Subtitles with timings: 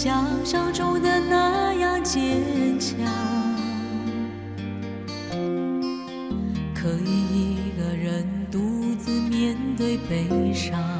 [0.00, 2.96] 想象中的那样坚强
[6.72, 10.97] 可以一个人独自面对悲伤。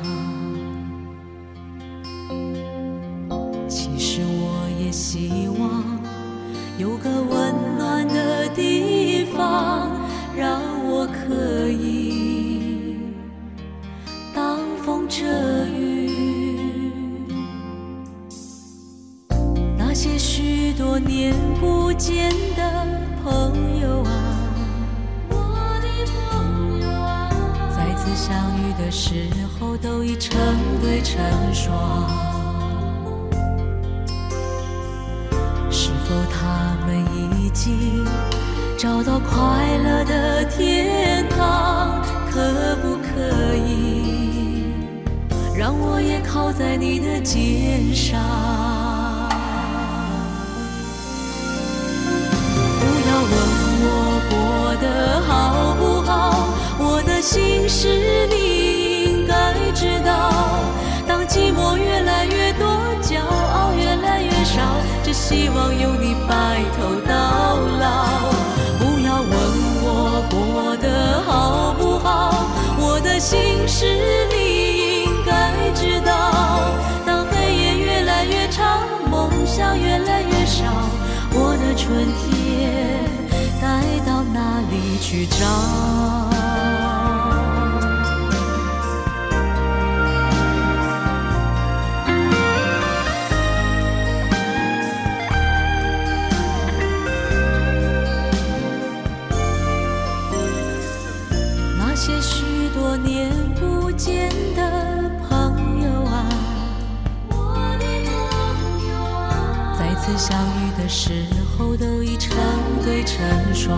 [113.61, 113.77] 霜，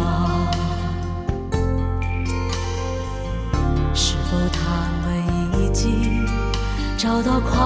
[3.94, 4.60] 是否他
[5.00, 5.08] 们
[5.58, 6.26] 已经
[6.98, 7.56] 找到快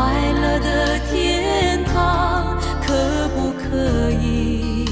[0.41, 2.57] 乐的天堂？
[2.87, 2.95] 可
[3.35, 4.87] 不可以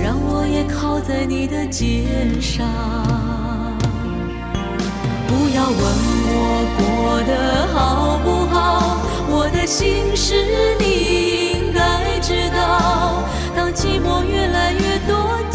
[0.00, 2.64] 让我也靠在你的肩上？
[5.26, 5.76] 不要问
[6.30, 6.38] 我
[6.78, 8.54] 过得好不好，
[9.28, 10.36] 我的心事
[10.78, 10.84] 你
[11.50, 11.56] 应。
[11.76, 13.24] 该知道，
[13.54, 14.85] 当寂寞越来越，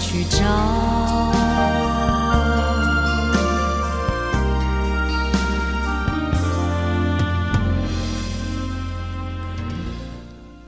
[0.00, 0.40] 去找？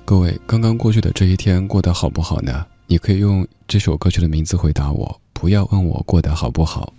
[0.05, 2.67] 各位，刚刚过去的这一天过得好不好呢？
[2.87, 6.93] 你可以用这首歌曲的名字回答我，不要问我过得好不好。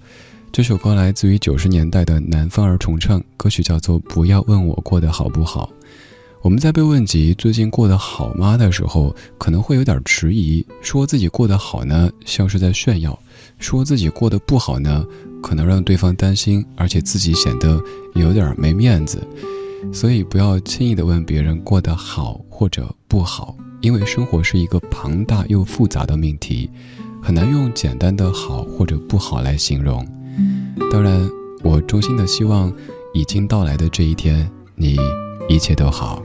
[0.51, 5.69] 这首歌来自于九十年代的南方儿重唱，歌曲叫做《不要问我过得好不好》。
[6.43, 13.17] 我们在被问及最近过得好吗的时候，可能会有点迟疑，说自己过得好呢，像是在炫耀；
[13.59, 15.05] 说自己过得不好呢，
[15.41, 17.81] 可能让对方担心，而且自己显得
[18.15, 19.25] 有点没面子。
[19.93, 26.69] 所以不要轻易的问别人过得好或者不好，因为生活是一个庞大又复杂的命题，
[27.21, 30.05] 很难用简单的好或者不好来形容。
[30.91, 31.25] 当然，
[31.63, 32.69] 我衷心的希望，
[33.13, 34.97] 已经到来的这一天，你
[35.47, 36.21] 一切都好。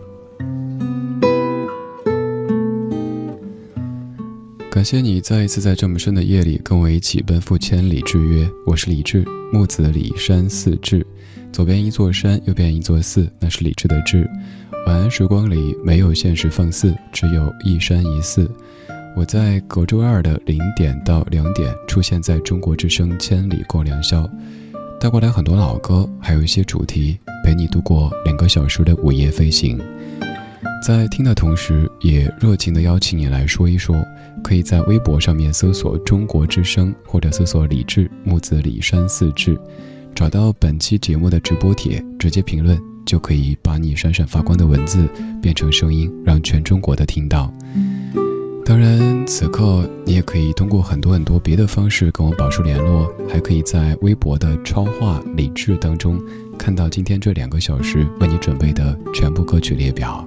[4.78, 8.48] 感谢你再一次在这么深的夜里跟我一起奔赴千里之约。
[8.64, 11.04] 我是李志，木子李山寺志。
[11.52, 14.30] 左边一座山，右边一座寺，那是李志的志。
[14.86, 18.48] 晚安时光里没有现实放肆，只有一山一寺。
[19.16, 24.22] 我在隔周二的零点到两点出现在中国之声《千里共良宵》，
[25.00, 29.76] 带过来很多老歌，还有一些主题，陪你度过两个小时的午夜飞行。
[30.80, 33.96] 在听的同时，也热情地邀请你来说一说，
[34.42, 39.58] 可以在微博上面搜索“中国之声”或者搜索“李志木子李山四志”。
[40.14, 45.06] 找到本期节目的直播帖，直接评论就可以把你闪闪发光的文字
[45.42, 47.52] 变成声音，让全中国的听到。
[48.64, 56.20] 当然，此刻你也可以通过很多很多别的方式跟我保持联络，还可以在微博的超话理智当中
[56.56, 60.26] 看到今天这两个小时为你准备的全部歌曲列表。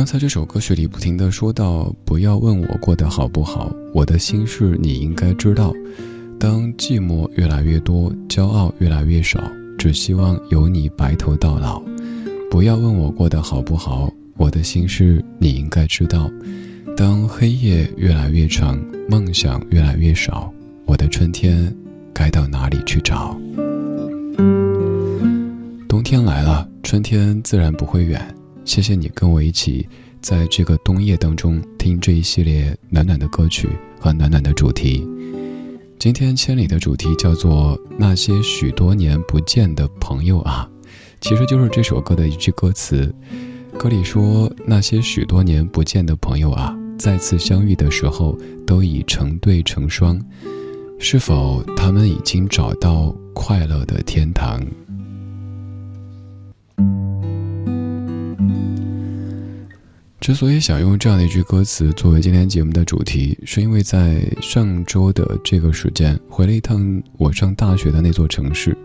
[0.00, 5.74] 刚才这首歌曲里不停的说到：“不要问我过得好不好，我的心事你应该知道。
[6.38, 9.38] 当寂寞越来越多，骄傲越来越少，
[9.76, 11.82] 只希望有你白头到老。
[12.50, 16.30] 不要问我过得好不好，我的心事你应该知道。
[16.96, 20.50] 当黑夜越来越长，梦想越来越少，
[20.86, 21.70] 我的春天
[22.14, 23.38] 该到哪里去找？
[25.86, 28.18] 冬天来了，春天自然不会远。”
[28.70, 29.84] 谢谢你跟我一起，
[30.20, 33.68] 在这个冬夜当中听这一系列暖暖的歌曲
[33.98, 35.04] 和暖暖的主题。
[35.98, 40.70] 今天千里的主题叫做《那些许多年不见的朋友啊》，
[41.20, 43.12] 其实就是这首歌的一句歌词。
[43.76, 50.16] 歌里说：“那些许多年不见的朋友啊，再次相遇的时候都已成对成双，
[51.00, 54.64] 是否他们已经找到快乐的天堂？”
[60.20, 68.76] 之所以想用这样的一句歌词作为今天节目的主题，是因为在上周的这个时间回了一趟我上大学的那座城市，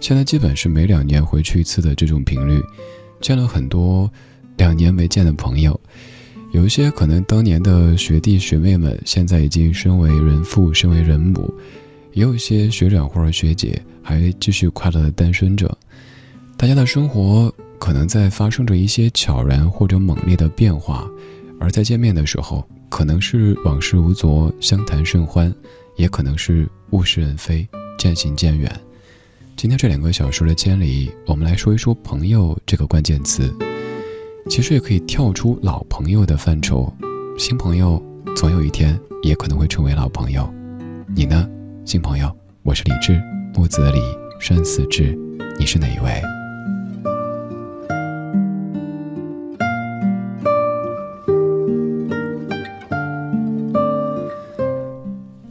[0.00, 2.62] 现在基本是每两年回去一次的这种频率，
[3.22, 4.10] 见了很多
[4.58, 5.80] 两年没见的朋友，
[6.52, 11.52] 有一些可能当年的学弟学妹们现在已经身为人父、身为人母，
[12.12, 15.66] 也有一些学长或者学姐还继续快乐的单身着，
[16.56, 17.52] 大家的生活。
[17.78, 21.06] 可能在发生着一些悄然或者猛烈的变化，
[21.60, 25.54] 而在见面的时候，可能是往事无昨，相谈甚欢，
[25.94, 28.72] 也可能是物是人非，渐行渐远。
[29.56, 33.54] 今天这两个小时的千里，我们来说一说“朋友”这个关键词。
[34.48, 36.90] 其实也可以跳出老朋友的范畴，
[37.38, 38.02] 新朋友
[38.34, 40.50] 总有一天也可能会成为老朋友。
[41.14, 41.46] 你呢，
[41.84, 42.34] 新朋友？
[42.62, 43.22] 我是李志，
[43.54, 44.00] 木子李，
[44.40, 45.16] 山寺志，
[45.58, 46.22] 你是哪一位？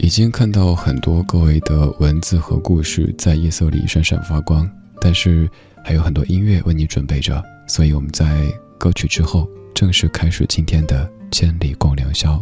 [0.06, 4.70] 已经看到很多各位的文字和故事在夜色里闪闪发光，
[5.00, 5.50] 但是
[5.84, 8.46] 还有很多音乐为你准备着，所以我们在
[8.78, 12.40] 歌曲之后正式开始今天的千里共良宵。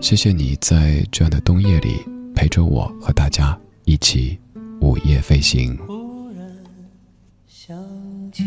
[0.00, 2.04] 谢谢你在这样的冬夜里
[2.34, 4.36] 陪着我和大家一起
[4.80, 5.78] 午夜飞行。
[5.86, 6.44] 忽然
[7.46, 7.78] 想
[8.32, 8.42] 起，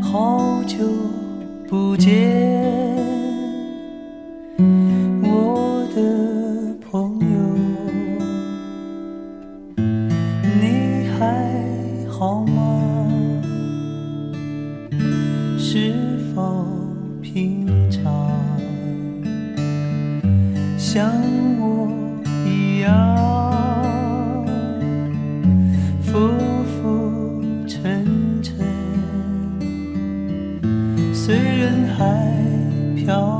[0.00, 0.78] 好久
[1.68, 3.19] 不见。
[6.00, 7.36] 的朋友
[10.58, 11.20] 你还
[12.08, 12.58] 好吗？
[15.58, 15.92] 是
[16.34, 16.64] 否
[17.20, 18.00] 平常？
[20.78, 21.12] 像
[21.60, 21.88] 我
[22.46, 22.88] 一样
[26.02, 26.18] 浮
[26.64, 28.06] 浮沉
[28.42, 28.56] 沉
[31.12, 32.34] 随人海
[32.96, 33.39] 漂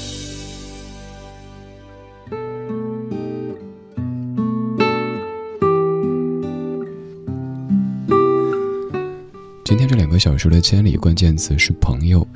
[9.71, 12.27] 今天这两个小时的千里关键词是朋友。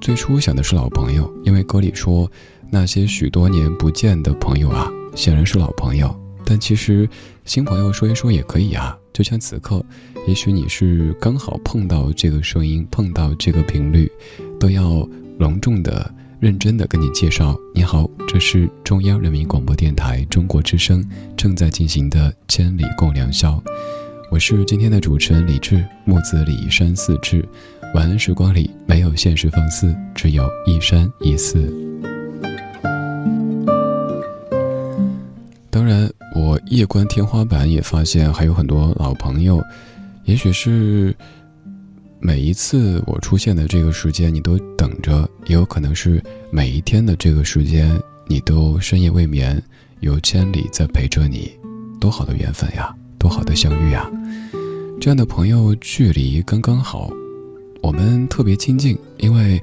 [0.00, 2.32] 最初想的是老朋友，因为歌里说
[2.70, 6.18] 那些许多年不见的朋友啊，显然是老朋友。
[6.46, 7.06] 但其实
[7.44, 9.84] 新朋友说一说也可以啊，就像此刻，
[10.26, 14.10] 也许你是刚好碰到这个声音，碰到这个频率，
[14.58, 15.06] 都要
[15.38, 16.10] 隆重的、
[16.40, 17.54] 认真的跟你介绍。
[17.74, 23.62] 你好，这是中央人民广播电台中国之声正在进行的《千里共良宵》。
[24.32, 27.46] 我是今天的主持人李志，木子李山寺志。
[27.94, 31.70] 晚安时光里没有现实放肆，只有一山一寺。
[35.68, 39.62] 当然，我夜观天花板也发现还有很多老朋友，
[40.24, 41.14] 也许是
[42.18, 49.62] 每一次我出现的这个时间你都等着，也有可能是每一天的这个时间你都深夜未眠，
[50.00, 51.52] 有千里在陪着你，
[52.00, 52.96] 多好的缘分呀！
[53.22, 54.10] 多好的相遇啊！
[55.00, 57.08] 这样的朋友距离刚刚好，
[57.80, 59.62] 我们特别亲近，因为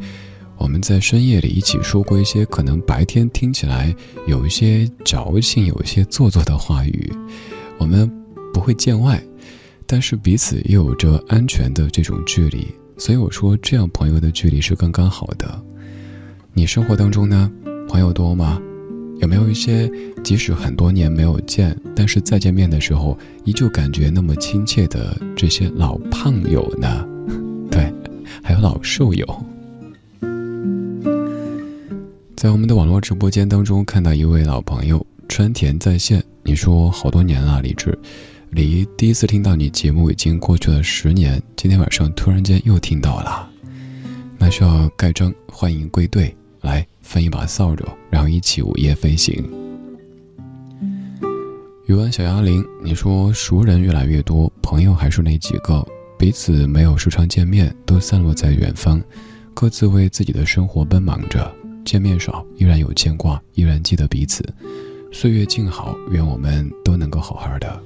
[0.55, 3.93] 我们在深夜里一起说过一些可能白天听起来
[4.27, 7.11] 有一些矫情、有一些做作的话语。
[7.77, 8.09] 我们
[8.53, 9.21] 不会见外，
[9.85, 12.65] 但是彼此又有着安全的这种距离，
[12.97, 15.61] 所以我说这样朋友的距离是刚刚好的。
[16.53, 17.51] 你生活当中呢，
[17.89, 18.61] 朋友多吗？
[19.19, 19.91] 有没有一些
[20.23, 27.05] 即使很多年没有见，但是再见面的时候依旧感觉那么亲切的这些老胖友呢？
[27.69, 27.93] 对，
[28.41, 29.45] 还有老瘦友。
[32.35, 37.97] 在我们的网络直播间当中看到一位老朋友川田在线，你说好多年了，李志，
[38.51, 43.49] 离第一次听到你节目已经过去了十年，今天晚上突然间又听到了，
[44.37, 49.43] 那需要盖章欢迎归队，来分一把扫帚，然后一起午夜飞行。
[51.85, 55.85] 语文小杨林，你说熟人越来越多，朋友还是那几个，
[56.17, 59.01] 彼此没有时常见面，都散落在远方，
[59.53, 61.51] 各自为自己的生活奔忙着。
[61.85, 64.43] 见面少，依然有牵挂，依然记得彼此。
[65.11, 67.81] 岁月静好，愿我们都能够好好的。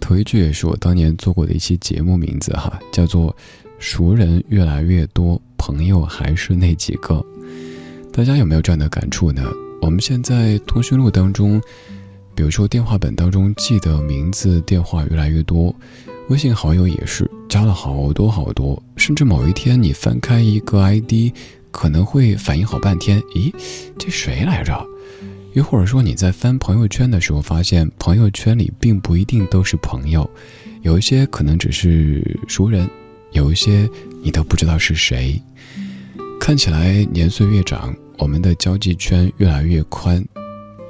[0.00, 3.36] 头一句也是我当年做过的一期节目名字哈，叫做
[3.78, 7.24] “熟人越来越多，朋友还是那几个”。
[8.12, 9.42] 大家有没有这样的感触呢？
[9.82, 11.60] 我们现在通讯录当中，
[12.34, 15.74] 比如说电话本当中记的名字、电话越来越多，
[16.28, 21.32] 微信好友也是，加了好多好多，甚至某一天你翻开一个 ID，
[21.70, 23.52] 可能会反应好半天，咦，
[23.98, 24.84] 这谁来着？
[25.52, 30.28] 又或者说你在翻朋友圈的时候，发现朋友圈里并不一定都是朋友，
[30.82, 32.88] 有一些可能只是熟人，
[33.32, 33.88] 有一些
[34.22, 35.40] 你都不知道是谁。
[36.40, 40.24] 看起来年岁越长，我们的交际圈越来越宽，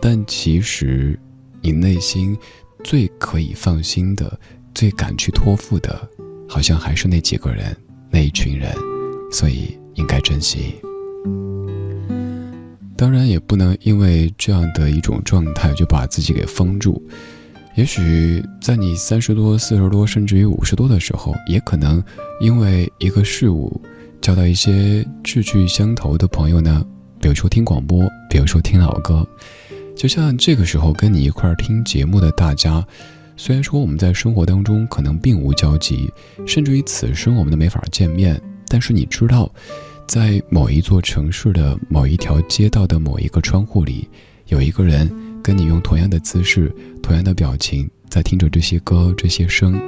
[0.01, 1.19] 但其实
[1.61, 2.37] 你内心
[2.85, 4.39] 最可以放心的、
[4.75, 6.09] 最敢去托付的。
[6.49, 7.77] 好像还是那几个人，
[8.09, 8.73] 那一群人，
[9.33, 10.77] 所以应该珍惜。
[12.97, 17.03] 当然，也不能因为这样的一种状态就把自己给封住。
[17.77, 22.03] 也许在你三十多、四十多，甚至于五十多的时候，也可能
[22.41, 23.79] 因为一个事物，
[24.23, 26.83] 交到一些志趣相投的朋友呢。
[27.21, 29.27] 比如说听广播，比如说听老歌，
[29.95, 32.83] 就像这个时候跟你一块儿听节目的大家。
[33.37, 36.11] 虽然说我们在生活当中可能并无交集，
[36.47, 39.53] 甚至于此生我们都没法见面，但是你知道，
[40.07, 44.09] 在某一座城市的某一条街道的某一个窗户里，
[44.47, 45.11] 有一个人
[45.47, 49.81] 跟你用同样的姿势、同样的表情在听着这些歌、这些声，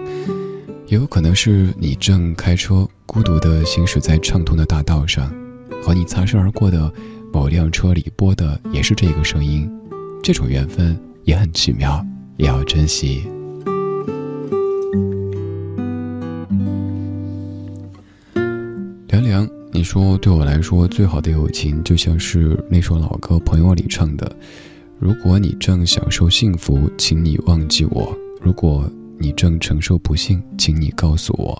[0.87, 5.35] 也有可能是你正开车孤独地行驶在畅通的大道上，
[5.83, 6.89] 和你擦身而过的
[7.33, 9.69] 某辆车里播的也是这个声音，
[10.23, 13.25] 这种缘分也很奇妙，也要珍惜。
[19.09, 24.37] 凉凉你说对我来说最好的友情，就像是那首老歌《朋友》里唱的
[24.99, 31.57] ：“如果你正享受幸福，请你忘记我；如果你正承受不幸，请你告诉我；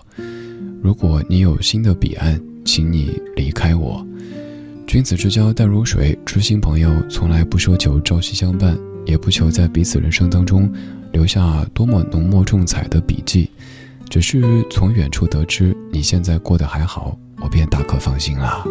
[0.81, 4.05] 如果你有新的彼岸，请你离开我。
[4.85, 10.69] 君子之交淡如水，知心朋友从来不奢求朝夕相伴，也不求在彼此人生当中
[11.13, 13.49] 留下多么浓墨重彩的笔记，
[14.09, 18.65] 只是从远处得知你现在过得还好。”我便大可放心了。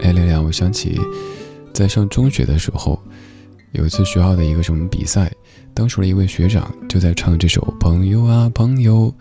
[0.00, 0.98] 哎，亮亮，我想起
[1.72, 3.00] 在上中学的时候，
[3.72, 5.32] 有一次学校的一个什么比赛，
[5.72, 9.12] 当时的一位学长就在唱这首《朋友啊朋友》，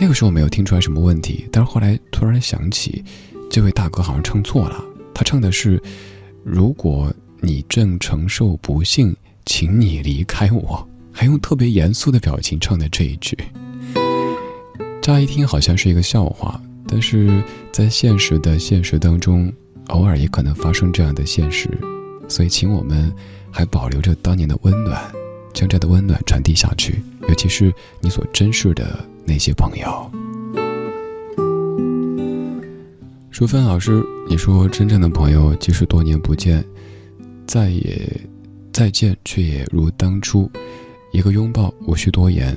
[0.00, 3.04] 那个时候没有听出来什么问题，但是后来突然想起，
[3.48, 5.80] 这位大哥好像唱错了，他唱的是
[6.42, 9.14] “如果你正承受不幸，
[9.46, 13.38] 请你离开我”，还用特别严肃的表情唱的这一句。
[15.00, 19.52] 乍一听好像是一个笑话，但是在现实的现实当中，
[19.88, 21.68] 偶尔也可能发生这样的现实，
[22.28, 23.12] 所以请我们
[23.50, 25.02] 还保留着当年的温暖，
[25.52, 30.10] 将这的温暖传递下去，尤其是你所珍视的那些朋友。
[33.30, 36.64] 淑芬老师，你说真正的朋友，即使多年不见，
[37.46, 38.08] 再也
[38.72, 40.48] 再见，却也如当初，
[41.12, 42.56] 一个拥抱，无需多言。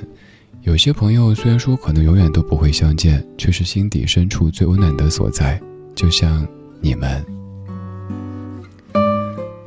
[0.62, 5.60] 有些朋友虽然说可能永远都不会相见，却是心底深处最温暖的所在。
[5.96, 6.46] 就像
[6.80, 7.24] 你们，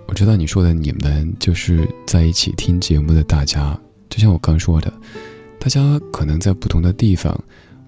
[0.07, 3.77] 我知道你说的你们就是在一起听节目的大家。
[4.09, 4.91] 就像我刚说的，
[5.59, 7.37] 大家可能在不同的地方，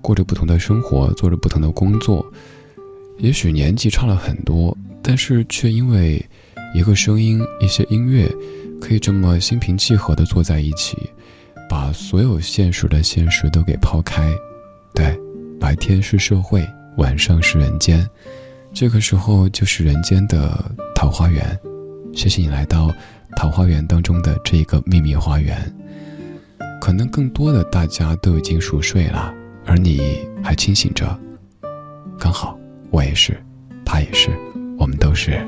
[0.02, 2.26] 过着不同的生活，做着不同的工作，
[3.18, 6.24] 也许年纪差了很多，但是却因为
[6.76, 8.30] 一个声音、一些音乐，
[8.80, 10.98] 可以这么心平气和地坐在一起。
[11.70, 14.32] 把所有现实的现实都给抛开，
[14.94, 15.18] 对，
[15.60, 16.64] 白天是社会，
[16.98, 18.08] 晚上是人间，
[18.74, 20.60] 这个时候就是人间的
[20.96, 21.58] 桃花源。
[22.12, 22.92] 谢谢你来到
[23.38, 25.72] 桃花源当中的这一个秘密花园。
[26.82, 29.32] 可能更多的大家都已经熟睡了，
[29.66, 31.18] 而你还清醒着，
[32.20, 32.58] 刚好
[32.90, 33.38] 我也是，
[33.86, 34.32] 他也是，
[34.78, 35.40] 我们都是。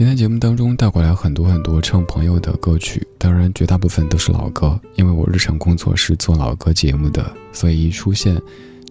[0.00, 8.40] 今天节目当中带过来很多很多唱朋友的歌曲，当然绝大部分都是老歌，因为我日常工作是做老歌节目的，所以一出现，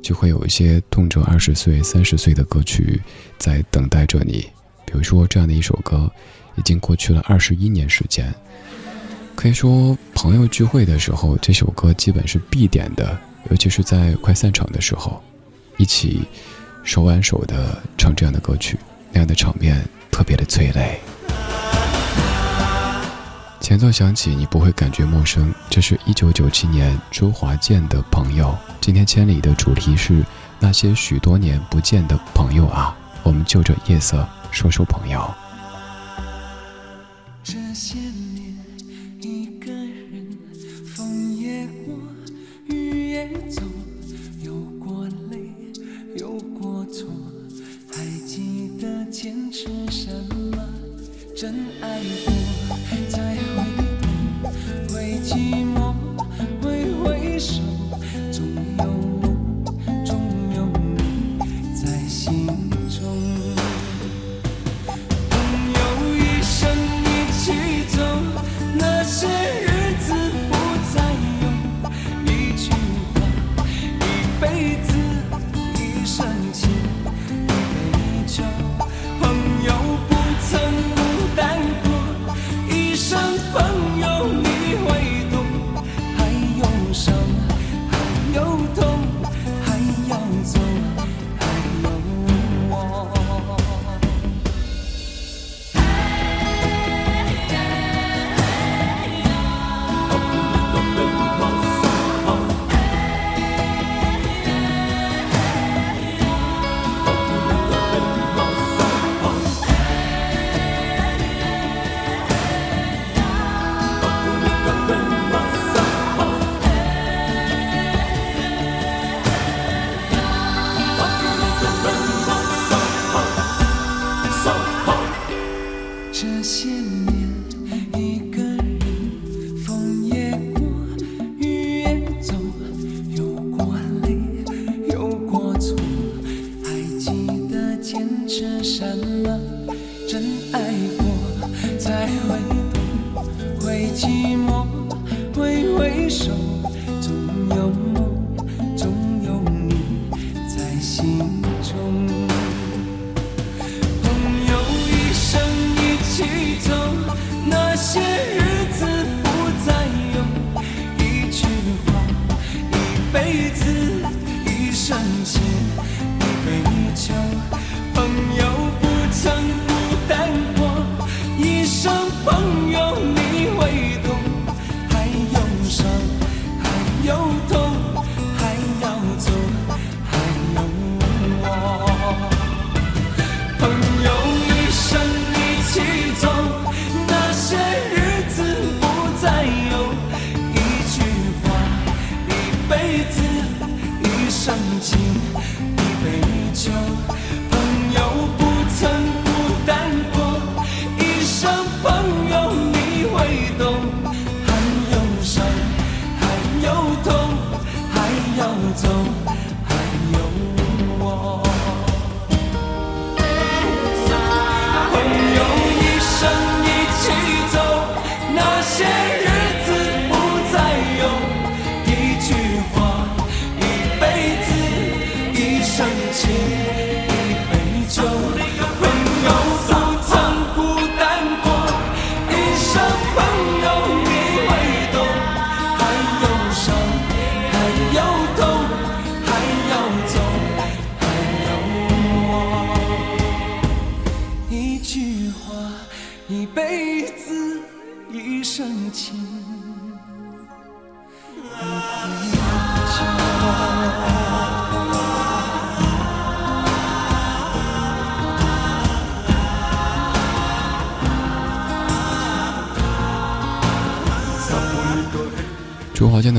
[0.03, 3.01] 就会有一些动辄二十岁、三十岁的歌曲
[3.39, 4.47] 在等待着你。
[4.85, 6.07] 比如说这样的一首歌，
[6.57, 8.31] 已经过去了二十一年时间，
[9.33, 13.19] 可以说朋友聚会的时候，这首歌基本是必点的，
[13.49, 15.19] 尤其是在快散场的时候，
[15.77, 16.21] 一起
[16.83, 18.77] 手挽手的唱这样的歌曲，
[19.11, 19.83] 那样的场面。
[20.11, 20.99] 特别的催泪。
[23.59, 25.53] 前奏响起，你不会感觉陌生。
[25.69, 28.57] 这是一九九七年周华健的朋友。
[28.81, 30.25] 今天千里的主题是
[30.59, 35.31] 那些许多年不见的朋友啊，我们就着夜色说说朋友。
[37.43, 37.99] 这些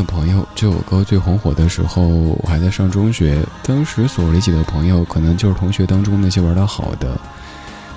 [0.04, 7.18] 朋友这首歌最红火的时候，我还在上中学，当时所理解的朋友，可能就是同学当中那些玩得好的。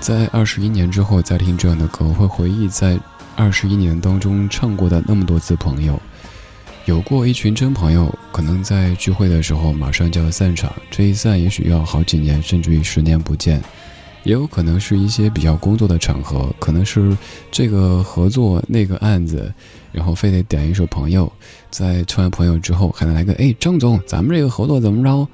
[0.00, 2.98] 在二十一年之后再听这样的歌，会回忆在
[3.36, 6.00] 二十一年当中唱过的那么多次朋友。
[6.84, 13.62] 有过一群真朋友，可能在聚会的时候马上就要散场，这一散也许要好几年，甚至于十年不见。
[14.24, 17.16] 也有可能是一些比较工作的场合，可能是
[17.50, 19.52] 这个合作那个案子，
[19.94, 21.26] 然后非得点一首《朋友》，
[21.70, 25.28] 在唱完《朋友》之后，还能来个哎，张总，咱们这个合作怎么着？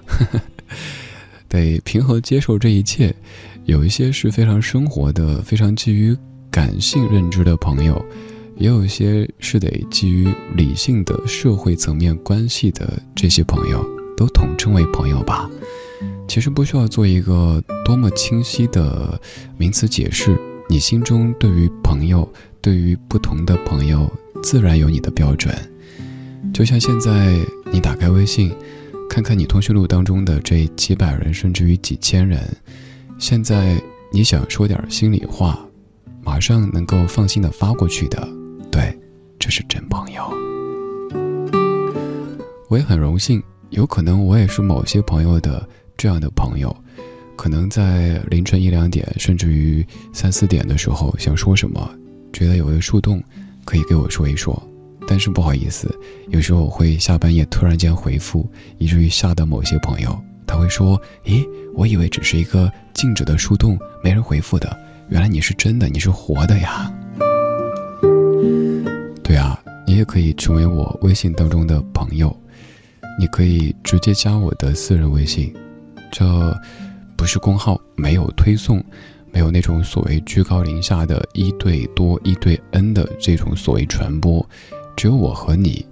[1.49, 3.15] 得平和接受这一切。
[3.65, 6.17] 有一些是非常生活的、非常基于
[6.51, 8.05] 感性认知的朋友，
[8.57, 13.85] 也有一些是得基于理性的社会层面关系的这些朋友，
[14.17, 15.49] 都统称为朋友吧。
[16.27, 19.21] 其实不需要做一个多么清晰的
[19.57, 22.29] 名词解释，你心中对于朋友，
[22.61, 24.11] 对于不同的朋友，
[24.43, 25.55] 自然有你的标准。
[26.53, 27.39] 就像现在
[27.73, 28.53] 你打开微信，
[29.09, 32.41] 看看你通讯录当中的这几百人，甚至于几千人，
[33.19, 33.81] 现在
[34.13, 35.59] 你想说点心里话，
[36.23, 38.29] 马上能够放心的发过去的，
[38.71, 38.99] 对，
[39.39, 40.23] 这是真朋友。
[42.69, 45.69] 我也很荣幸，有可能我也是某些朋友的。
[45.97, 46.75] 这样的朋友，
[47.37, 51.95] 可能在凌晨一两点，甚至于三四点的时候想说什么，
[52.33, 53.23] 觉得有个树洞，
[53.71, 54.61] 可以给我说一说。
[55.07, 55.89] 但是不好意思，
[56.29, 60.19] 有时候我会下半夜突然间回复，以至于吓到某些朋友。
[60.47, 64.77] 他会说：“咦，我以为只是一个静止的树洞，没人回复的，
[65.09, 66.93] 原来你是真的，你是活的呀。”
[69.23, 69.57] 对啊，
[69.87, 72.37] 你也可以成为我微信当中的朋友，
[73.19, 75.55] 你可以直接加我的私人微信，
[76.11, 76.53] 这
[77.17, 78.83] 不是公号，没有推送，
[79.33, 84.49] 没有那种所谓居高临下的一对多、一对 N 的这种所谓传播，
[84.97, 85.85] 只有我和你。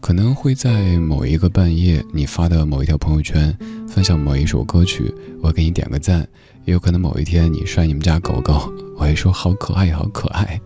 [0.00, 3.52] 可能会在某一个半夜，你发的某一条朋友圈，
[3.88, 5.12] 分享某一首歌曲，
[5.42, 6.22] 我给你点个赞；
[6.64, 10.60] 也有可能某一天你晒你们家狗狗，我会说好可爱，好可爱。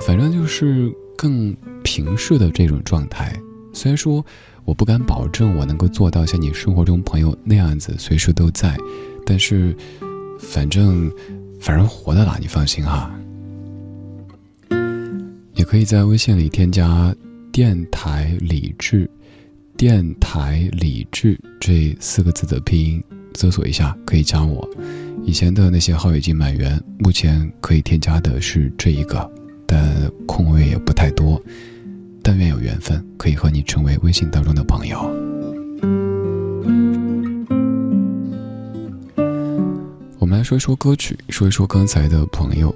[0.00, 3.32] 反正就是更平视的这种状态。
[3.72, 4.24] 虽然说
[4.64, 8.76] 我不敢保证我能够做到像你生活中朋友那样子随时都在，
[9.24, 9.76] 但是
[10.38, 11.10] 反正
[11.60, 13.10] 反正活的啦，你放心哈。
[15.54, 17.14] 也可以在微信里添加。
[17.50, 19.10] 电台理智，
[19.76, 23.02] 电台理智这四个字的拼音，
[23.34, 24.68] 搜索一下可以加我。
[25.24, 29.28] 以前的那些号已经满员，目前可以添加的是这一个，
[29.66, 31.42] 但空位也不太多。
[32.22, 35.27] 但愿有缘分，可以和你成为微信当中的朋友。
[40.28, 42.74] 我们来说一说歌曲，说一说刚才的朋友。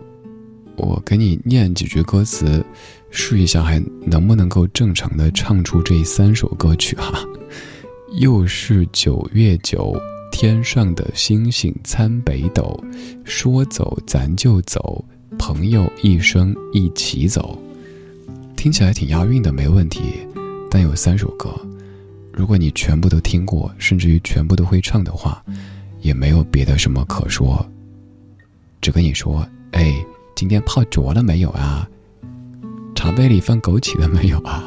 [0.74, 2.64] 我给你念几句歌词，
[3.10, 7.22] 试一下还能不能够正常的唱出这三首歌曲哈。
[8.18, 9.94] 又是九月九，
[10.32, 12.82] 天上的星星参北斗，
[13.22, 15.04] 说走咱就走，
[15.38, 17.62] 朋友一生一起走。
[18.56, 20.00] 听起来挺押韵的，没问题。
[20.70, 21.54] 但有三首歌，
[22.32, 25.44] 如果你全部都听过，甚至于全部都会唱的话，
[26.02, 27.66] 也没有别的什么可说。
[28.82, 30.04] 只跟你说，哎。
[30.34, 31.88] 今天泡脚了没有啊？
[32.96, 34.64] 茶杯里放枸杞了没有啊？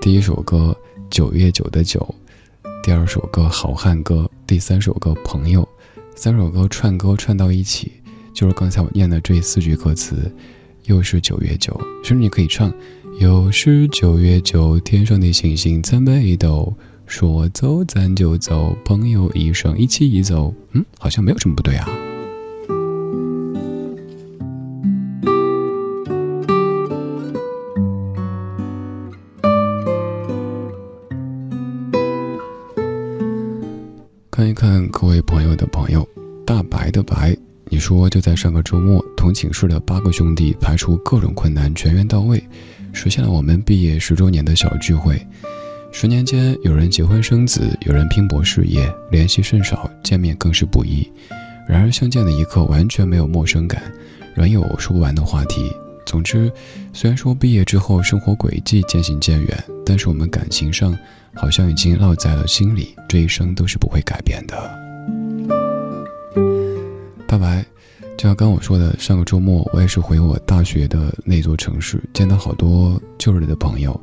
[0.00, 0.76] 第一首歌
[1.08, 2.00] 《九月九的九》，
[2.82, 5.62] 第二首歌《好汉歌》，第三首歌《朋友》，
[6.16, 7.92] 三首歌串歌串到一起，
[8.32, 10.34] 就是刚才我念的这四句歌词。
[10.86, 12.72] 又是九月九，甚至你可以唱：
[13.20, 16.74] 又是九月九，天上的星星参北斗，
[17.08, 20.54] 说走咱就走，朋友一生一起走。
[20.72, 21.88] 嗯，好像没有什么不对啊。
[34.30, 36.06] 看一看各位朋友的朋友，
[36.46, 37.34] 大白的白，
[37.70, 42.40] 你说就在上个周末，同寝室的八个兄弟排除各种困难，全员到位，
[42.92, 45.18] 实现了我们毕业十周年的小聚会。
[46.00, 51.04] 十年间，有人结婚生子，有人拼搏事业，联系甚少，见面更是不易。
[51.66, 53.82] 然而相见的一刻，完全没有陌生感，
[54.32, 55.72] 仍有说不完的话题。
[56.06, 56.52] 总之，
[56.92, 60.96] 虽然说毕业之后生活轨迹渐行渐远，但是我们感情上。
[61.34, 64.56] 好像已经烙在了心里，这一生都是不会改变的。
[67.26, 67.64] 大白，
[68.16, 74.00] 就像刚我说的，上个周末我也是回我大学的那座城市，见到好多旧日的朋友，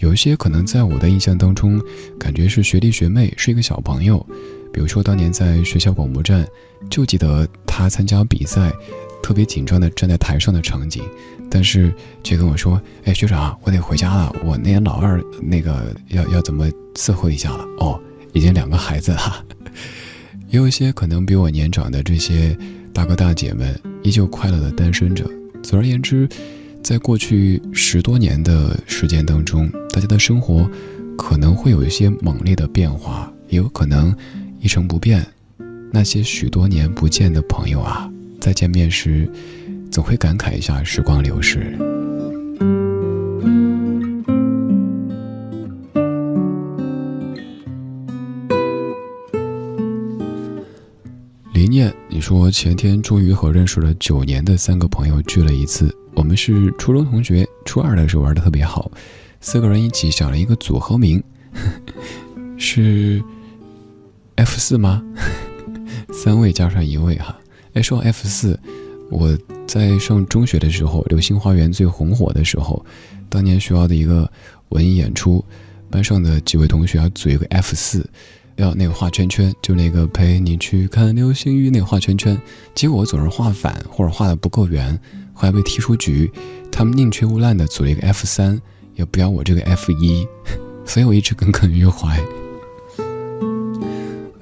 [0.00, 1.80] 有一些可能在我的印象当中，
[2.18, 4.26] 感觉是学弟学妹，是一个小朋友。
[4.72, 6.46] 比如说当年在学校广播站，
[6.90, 8.70] 就记得他参加比赛。
[9.22, 11.02] 特别紧张的站在台上的场景，
[11.50, 18.00] 但是却跟我说：“哎，学长，我得回家了，我那年老二那个要要怎么伺候一下了？”哦，
[18.32, 19.44] 已经两个孩子了，
[20.48, 22.56] 也有一些可能比我年长的这些
[22.94, 25.30] 大哥大姐们，依旧快乐的单身着。
[25.62, 26.26] 总而言之，
[26.82, 30.70] 在过去十多年的时间当中，大家的生活
[31.16, 34.16] 可能会有一些猛烈的变化，也有可能
[34.60, 35.26] 一成不变。
[35.92, 38.10] 那些许多年不见的朋友啊。
[38.40, 39.30] 再见面时，
[39.90, 41.76] 总会感慨一下时光流逝。
[51.52, 55.94] 林念，你说前天终于和认识了九年的三个朋友聚了一次。
[56.14, 58.90] 我们是初中同学，初二的时候玩的特别好，
[59.40, 61.22] 四个人一起想了一个组合名，
[62.58, 63.22] 是
[64.36, 65.02] F 四吗？
[66.12, 67.34] 三位加上一位哈。
[67.72, 68.58] 哎，说 F 四，
[69.10, 72.84] 我在上中学的时候，《流星花园》最红火的时候，
[73.28, 74.30] 当年学校的一个
[74.70, 75.42] 文艺演出，
[75.90, 78.06] 班上的几位同学要组一个 F 四，
[78.56, 82.38] 要那个画圈圈，就那个陪你去看流星雨那个画圈圈，
[82.74, 85.00] 结果我总是画反或者画的不够圆，
[85.32, 86.30] 后来被踢出局，
[86.70, 88.60] 他们宁缺毋滥的组了一个 F 三，
[88.94, 90.26] 也不要我这个 F 一，
[90.84, 92.20] 所以我一直耿耿于怀。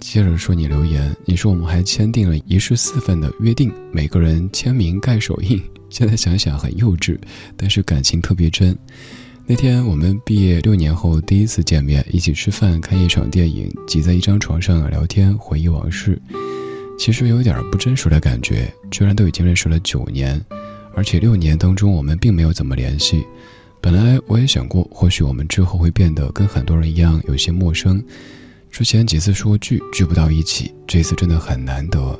[0.00, 5.60] 接着说你留言，你说我们还签订了一式四份的约定，每个人签名盖手印。
[5.90, 7.18] 现在想想很幼稚，
[7.56, 8.76] 但是感情特别真。
[9.46, 16.20] 那天我们毕业六年后第一次见面，一起吃饭、看一场电影，挤在一张床上聊天，回忆往事。
[16.98, 20.42] 其实有点不真实的感觉，居然都已经认识了九年，
[20.94, 23.24] 而且六年当中我们并没有怎么联系。
[23.80, 28.02] 本来我也想过，或许我们之后会变得跟很多人一样有些陌生。
[28.70, 32.18] 之前几次说聚聚不到一起，这次真的很难得，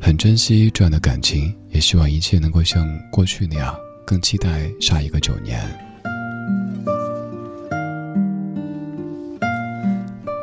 [0.00, 5.60] 很珍惜这样的感情，也希望一切能够像过去那样，更期待下一个九年。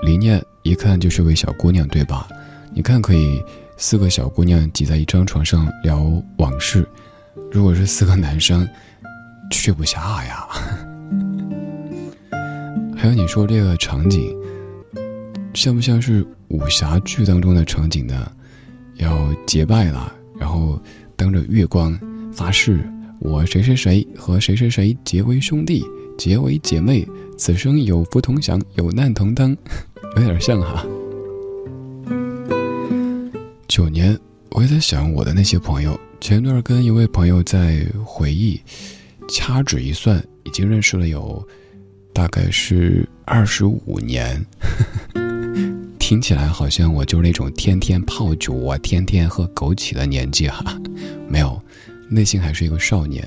[0.04, 2.28] 李念一看就是位小姑娘，对吧？
[2.74, 3.44] 你看，可以
[3.78, 6.88] 四个小姑娘挤在一张床上聊往事，
[7.52, 8.68] 如果是四个男生，
[9.50, 10.48] 去不下呀。
[12.96, 14.36] 还有你说这个场景，
[15.54, 18.32] 像不像是武侠剧当中的场景呢？
[18.96, 20.78] 要结拜了，然后
[21.16, 21.98] 当着月光
[22.34, 22.80] 发誓，
[23.20, 25.86] 我谁谁谁和谁谁谁结为兄弟，
[26.18, 27.08] 结为姐妹，
[27.38, 29.56] 此生有福同享，有难同当。
[30.18, 30.86] 有点像哈。
[33.70, 35.98] 九年，我也在想我的那些朋友。
[36.20, 38.60] 前段跟一位朋友在回忆，
[39.30, 41.48] 掐指一算，已经认识了有，
[42.14, 44.44] 大概是二十五年。
[46.00, 50.76] 听起来好像我就是那种天天泡酒啊、天天喝枸杞的年纪哈。
[51.30, 51.62] 没有，
[52.10, 53.24] 内心还是一个少年。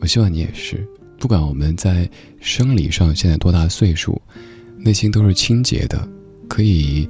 [0.00, 0.86] 我希望你也是，
[1.18, 2.08] 不管我们在
[2.40, 4.20] 生理上现在多大岁数。
[4.80, 6.08] 内心都是清洁的，
[6.46, 7.08] 可以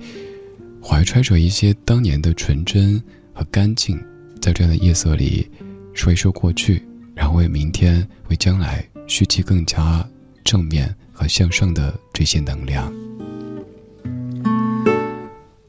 [0.82, 2.98] 怀揣着一些当年的纯真
[3.34, 4.02] 和干净，
[4.40, 5.46] 在这样的夜色里
[5.92, 6.82] 说一说过去，
[7.18, 10.08] 然后为明天、为将来蓄积更加
[10.44, 12.92] 正面和向上的这些能量。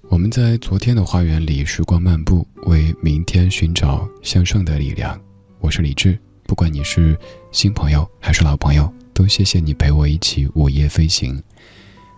[0.09, 5.19] 我们在昨天的花园里时光漫步，为明天寻找向上的力量。
[5.59, 7.17] 我是李志，不管你是
[7.51, 11.41] 新朋友还是老朋友，都谢谢你陪我一起午夜飞行。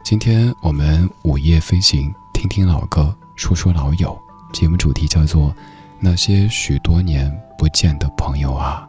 [0.04, 4.20] 今天我们午夜飞行，听听老歌，说说老友。
[4.52, 5.50] 节目主题叫做
[6.02, 8.86] 《那些许多年不见的朋友啊》。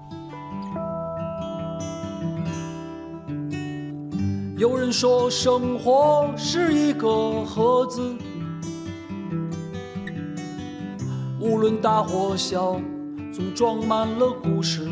[4.63, 8.01] 有人说，生活是一个盒子，
[11.41, 12.81] 无论大或小，
[13.35, 14.89] 总装满了故事。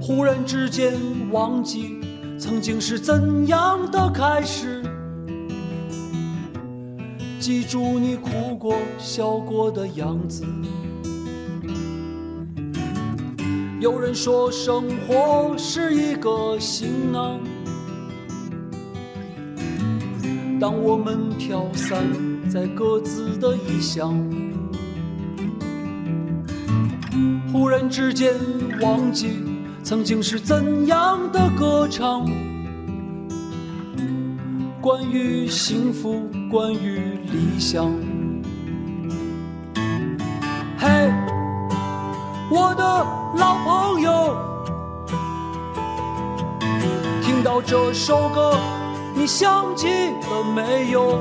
[0.00, 0.94] 忽然之间，
[1.30, 2.00] 忘记。
[2.36, 4.82] 曾经是怎样的开始？
[7.38, 10.44] 记住你哭过、笑过的样子。
[13.82, 17.40] 有人说，生活是一个行囊，
[20.60, 22.00] 当我们飘散
[22.48, 24.24] 在各自的异乡，
[27.52, 28.32] 忽然之间
[28.80, 29.30] 忘记。
[29.82, 32.24] 曾经是怎样的歌唱？
[34.80, 37.92] 关于幸福，关于理想。
[42.62, 42.84] 我的
[43.34, 44.36] 老朋友，
[47.20, 48.56] 听到这首歌，
[49.16, 49.88] 你想起
[50.30, 51.18] 了没有？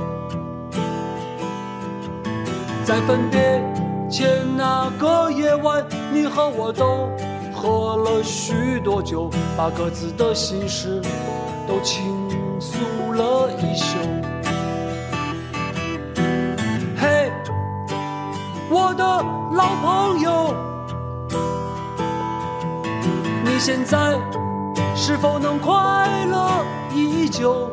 [2.86, 3.60] 在分别
[4.08, 7.10] 前那个夜晚，你和我都。
[7.54, 11.02] 喝了许多酒，把各自的心事
[11.68, 12.04] 都倾
[12.60, 13.98] 诉了一宿。
[16.98, 17.32] 嘿，
[18.70, 19.04] 我的
[19.54, 20.56] 老朋友，
[23.64, 24.18] 现在
[24.96, 26.66] 是否能快乐
[26.96, 27.70] 依旧？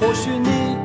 [0.00, 0.76] 或许你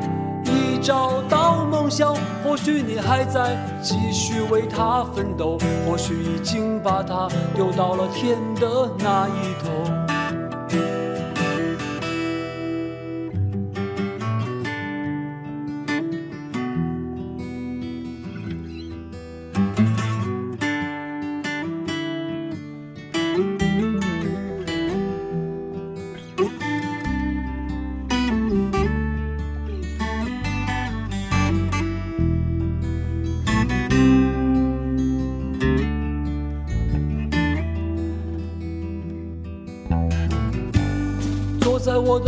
[0.43, 2.15] 已找到梦想。
[2.43, 5.57] 或许你还在继续为它奋斗，
[5.87, 11.04] 或许已经把它丢到了天的那一头。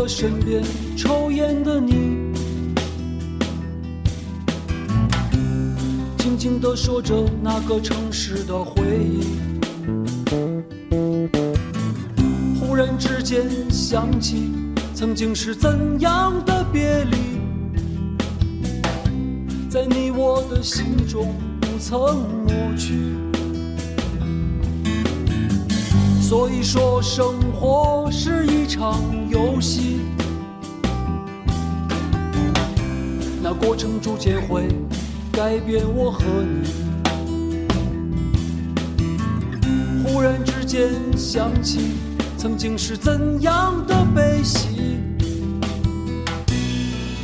[0.08, 0.64] 身边
[0.96, 2.32] 抽烟的你，
[6.18, 9.26] 静静地说着那个城市的回忆。
[12.58, 14.50] 忽然之间想起，
[14.96, 17.18] 曾经是怎样的别离，
[19.70, 22.00] 在你我的心中不曾
[22.46, 23.27] 抹去。
[26.28, 29.00] 所以说，生活是一场
[29.30, 30.02] 游戏，
[33.42, 34.68] 那过程逐渐会
[35.32, 36.68] 改变我和你。
[40.04, 41.94] 忽然之间想起，
[42.38, 45.00] 曾经是怎样的悲喜，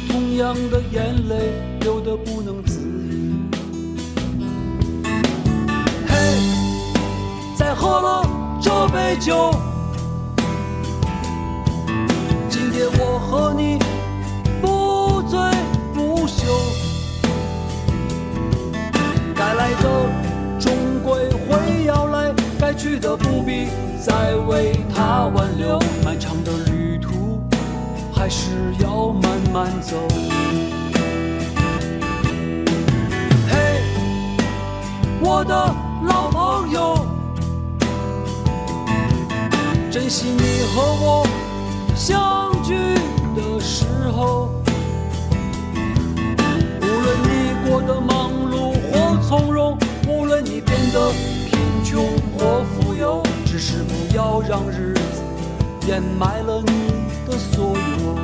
[0.08, 3.34] 同样的眼泪流得不能自已。
[6.08, 6.16] 嘿，
[7.58, 8.23] 再喝了
[8.94, 9.50] 杯酒，
[12.48, 13.80] 今天我和你
[14.62, 15.40] 不醉
[15.96, 16.46] 不休，
[19.34, 19.90] 该来的
[20.60, 20.72] 终
[21.04, 22.32] 归会要来。
[22.60, 23.68] 该去的不必
[24.00, 27.42] 再为他挽留，漫长的旅途
[28.14, 29.98] 还是要慢慢走。
[33.50, 33.82] 嘿，
[35.20, 35.76] 我的
[36.06, 37.06] 老朋友，
[39.94, 41.28] 珍惜你和我
[41.96, 42.74] 相聚
[43.36, 44.50] 的时候，
[46.82, 49.78] 无论你过得忙碌或从容，
[50.08, 51.12] 无论你变得
[51.46, 51.60] 贫。
[51.84, 52.04] 穷
[52.36, 55.22] 或富有，只是不要让日子
[55.88, 56.74] 掩埋了你
[57.28, 58.18] 的所有。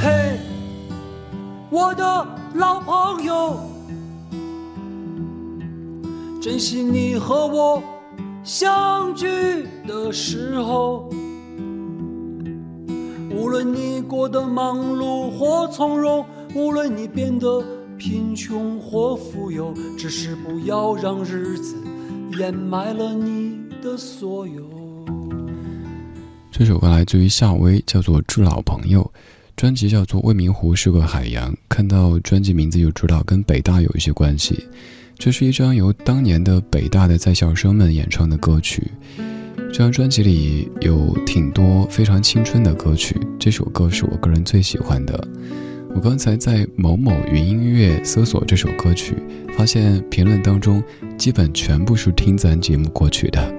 [0.00, 0.38] 嘿，
[1.70, 2.24] 我的
[2.54, 3.58] 老朋友，
[6.40, 7.82] 珍惜你和我
[8.44, 9.26] 相聚
[9.86, 11.08] 的时候。
[13.30, 16.24] 无论你过得忙碌或从容，
[16.54, 17.64] 无论你变得。
[17.98, 21.76] 贫穷或富有，只是不要让日子
[22.36, 24.68] 掩埋了你的所有。
[26.50, 29.02] 这首歌来自于夏威，叫做《致老朋友》，
[29.54, 31.52] 专辑叫做《未名湖是个海洋》。
[31.68, 34.66] 看到专辑名字就知道跟北大有一些关系。
[35.24, 38.90] 这是一张由当年的北大的在校生们演唱的歌曲。
[39.56, 45.28] 这张专辑里有挺多非常青春的歌曲，这首歌是我个人最喜欢的。
[45.94, 49.14] 我刚才在某某云音乐搜索这首歌曲，
[49.56, 50.82] 发现评论当中
[51.16, 53.54] 基本全部是听咱节目过去的。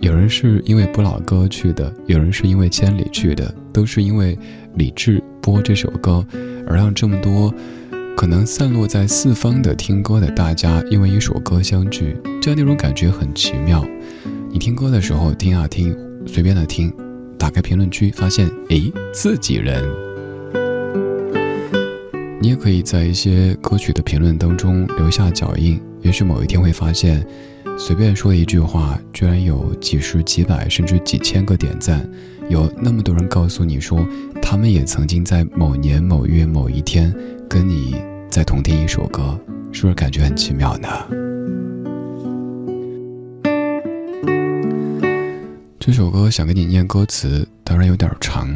[0.00, 4.36] 有人是因为不老歌去的，有人是因为千里去的，都是因为
[4.74, 6.26] 李志播这首歌，
[6.66, 7.54] 而让这么多
[8.16, 13.86] 可能散落在四方的听歌的大家，因为一首歌相聚，这样那种感觉很奇妙。
[14.50, 15.94] 你听歌的时候听啊听，
[16.26, 16.90] 随便的听，
[17.38, 19.84] 打开评论区发现，诶，自己人。
[22.40, 27.22] 你也可以在一些歌曲的评论当中留下脚印，也许某一天会发现，
[27.76, 32.08] 随便说一句话，居然有几十几百甚至几千个点赞，
[32.48, 34.06] 有那么多人告诉你说，
[34.40, 37.14] 他们也曾经在某年某月某一天
[37.48, 39.38] 跟你在同听一首歌，
[39.72, 40.88] 是不是感觉很奇妙呢？
[45.78, 48.48] 这首歌想给你念歌词，当然有点长，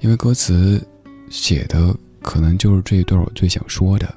[0.00, 0.80] 因为歌词
[1.30, 1.94] 写的。
[2.22, 4.14] 可能就是这一段我最想说的。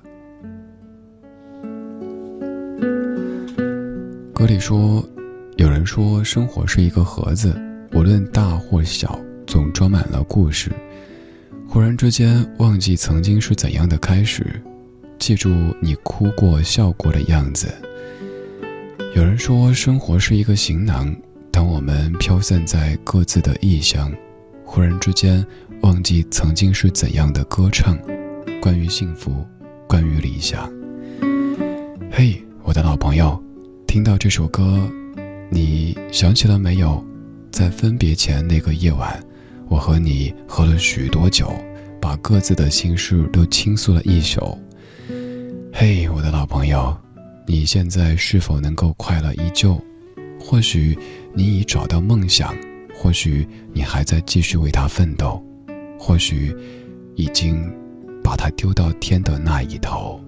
[4.34, 5.08] 歌里说，
[5.58, 7.56] 有人说生活是一个盒子，
[7.94, 10.72] 无论大或小，总装满了故事。
[11.72, 14.60] 忽然之间，忘记曾经是怎样的开始，
[15.20, 17.68] 记住你哭过、笑过的样子。
[19.16, 21.16] 有人说，生活是一个行囊，
[21.52, 24.12] 当我们飘散在各自的异乡，
[24.66, 25.46] 忽然之间。
[25.82, 27.98] 忘记曾经是怎样的歌唱，
[28.62, 29.46] 关于幸福，
[29.88, 30.70] 关于理想。
[32.12, 33.42] 嘿，我的老朋友，
[33.88, 34.92] 听到这首歌，
[35.50, 37.02] 你想起了没有？
[37.50, 39.24] 在分别前那个夜晚，
[39.70, 41.54] 我和你喝了许多酒，
[42.02, 44.58] 把各自的心事都倾诉了一宿。
[45.72, 46.98] 嘿，我的老朋友，
[47.46, 49.80] 你现在是否能够快乐依旧？
[50.40, 50.98] 或许
[51.36, 52.56] 你已找到梦想，
[52.96, 55.42] 或许你还在继续为他奋斗。
[56.00, 56.56] 或许，
[57.16, 57.72] 已经
[58.24, 60.20] 把它丢到天的那一头。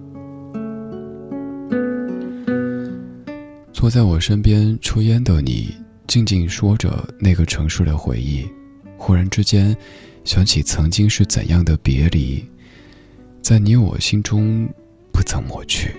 [3.72, 5.74] 坐在我身边抽烟的你，
[6.06, 8.46] 静静说着那个城市的回忆。
[9.04, 9.76] 忽然之间，
[10.24, 12.48] 想起曾经是怎样的别离，
[13.42, 14.68] 在你我心中
[15.12, 15.92] 不曾抹去。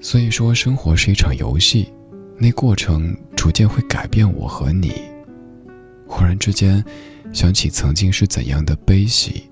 [0.00, 1.92] 所以说，生活是一场游戏，
[2.38, 4.92] 那过程逐渐会改变我和你。
[6.06, 6.84] 忽然之间。
[7.32, 9.42] 想起曾经是怎样的悲喜，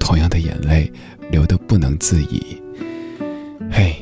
[0.00, 0.90] 同样的眼泪
[1.30, 2.60] 流得不能自已。
[3.70, 3.94] 嘿，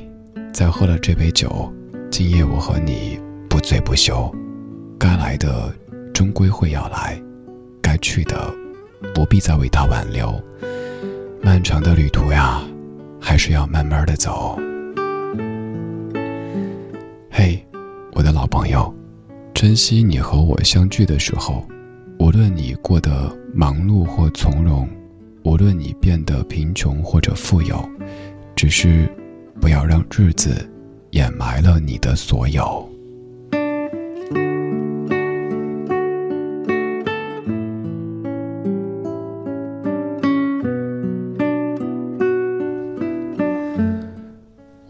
[0.53, 1.71] 再喝了这杯酒，
[2.09, 3.19] 今夜我和你
[3.51, 4.33] 不醉不休，
[4.97, 5.75] 该来的
[6.15, 7.21] 终归会要来，
[7.87, 8.53] 该去的，
[9.15, 10.43] 不必再为他挽留。
[11.41, 12.61] 漫长的旅途呀，
[13.21, 14.59] 还是要慢慢的走。
[17.31, 17.65] 嘿，
[18.13, 18.93] 我的老朋友，
[19.55, 21.65] 珍惜你和我相聚的时候，
[22.19, 24.89] 无论你过得忙碌或从容，
[25.45, 27.89] 无论你变得贫穷或者富有，
[28.57, 29.09] 只是
[29.61, 30.69] 不要让日子
[31.13, 32.96] 掩埋了你的所有。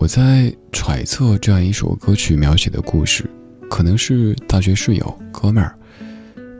[0.06, 3.28] 我在揣测这样一首歌曲描写的故事，
[3.68, 5.76] 可能是大学室友哥们儿，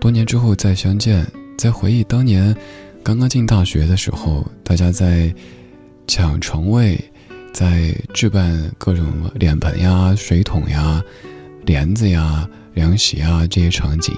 [0.01, 1.25] 多年之后再相见，
[1.57, 2.53] 在回忆当年
[3.05, 5.33] 刚刚进大学的时候，大家在
[6.09, 6.99] 抢床位，
[7.53, 11.01] 在置办各种脸盆呀、水桶呀、
[11.65, 14.13] 帘子呀、凉席啊这些场景，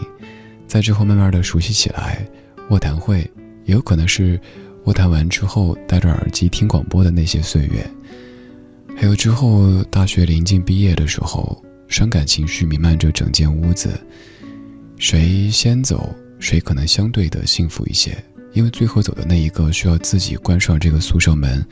[0.67, 2.27] 在之后慢慢的熟悉起来。
[2.71, 3.19] 卧谈会
[3.67, 4.41] 也有可能是
[4.85, 7.87] 卧谈完之后戴着耳机听广播的那些岁月。
[9.01, 13.89] 还有之后，大学临近毕业的时候，伤感情绪弥漫着整间屋子。
[14.97, 18.19] 谁先走，谁可能相对的幸福一些，
[18.53, 21.65] 因为最后走的那一个需要自己关上这个宿舍门，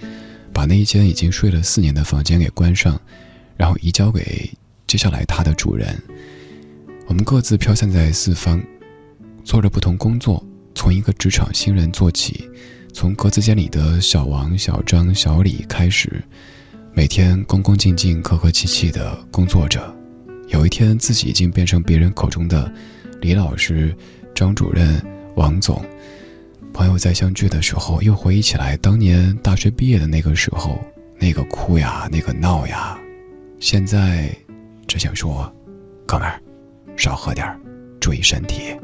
[0.53, 2.99] 把那一间已经睡了四年的房间给关上，
[3.57, 4.49] 然后移交给
[4.87, 6.01] 接下来他的主人。
[7.09, 8.63] 我们各自飘散在四方，
[9.45, 10.41] 做着不同工作，
[10.77, 12.49] 从一个职场新人做起，
[12.95, 16.23] 从格子间里的小王、小张、小李开始。
[16.97, 19.95] 每天恭恭敬敬、客客气气地工作着，
[20.49, 22.73] 有一天自己已经变成别人口中的
[23.21, 23.95] 李老师、
[24.35, 24.99] 张主任、
[25.35, 25.85] 王总。
[26.73, 30.83] 朋友在相聚的时候，又回忆起来当年大学毕业的那个时候，
[31.19, 32.99] 那个哭呀，那个闹呀。
[33.61, 34.35] 现在，
[34.87, 35.55] 只想说，
[36.07, 36.41] 哥们儿，
[36.97, 37.61] 少喝点儿，
[38.01, 38.75] 注意身体。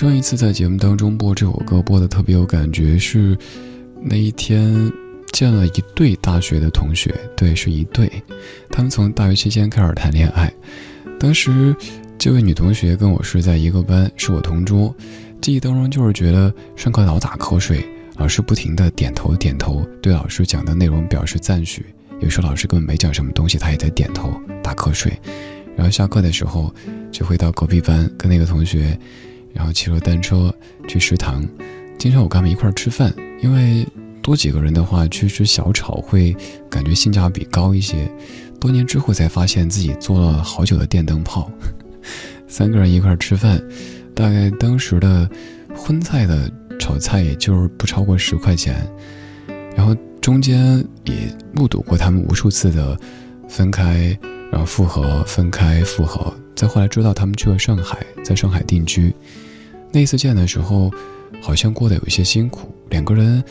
[0.00, 3.36] 上一次在节目当中播这首歌，播的特别有感觉，是
[4.00, 4.90] 那一天
[5.30, 8.10] 见了一对大学的同学，对，是一对，
[8.70, 10.50] 他们从大学期间开始谈恋爱。
[11.18, 11.76] 当时
[12.18, 14.96] 这位女同学跟我是在一个班，是我同桌。
[15.42, 17.86] 记忆当中就是觉得上课老打瞌睡，
[18.16, 21.84] 老师不停的点头点头，对老师讲的内容表示赞许。
[22.20, 24.32] 有时候老师根本没讲什么东西，他也在点头
[24.62, 25.12] 打瞌睡。
[25.76, 26.74] 然后下课的时候
[27.12, 28.98] 就会到隔壁班跟那个同学。
[29.52, 30.54] 然后骑着单车
[30.88, 31.46] 去食堂，
[31.98, 33.86] 经常我跟他们一块儿吃饭，因为
[34.22, 36.36] 多几个人的话去吃小炒会
[36.68, 38.10] 感觉性价比高一些。
[38.60, 41.50] 多年之后才发现自己做了好久的电灯泡，
[42.46, 43.62] 三个人一块儿吃饭，
[44.14, 45.28] 大概当时的
[45.74, 48.86] 荤菜的炒菜也就是不超过十块钱。
[49.74, 52.98] 然后中间也目睹过他们无数次的
[53.48, 54.14] 分开，
[54.52, 56.32] 然后复合，分开复合。
[56.54, 59.14] 再后来知道他们去了上海，在上海定居。
[59.92, 60.90] 那次见的时候，
[61.42, 63.42] 好像过得有一些辛苦，两个人